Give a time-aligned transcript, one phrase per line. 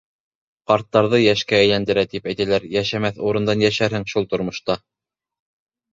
[0.71, 4.81] Ҡарттарҙы йәшкә әй-ләндерә, тип әйтәләр, йәшәмәҫ урындан йәшәрһең шул был тормошта...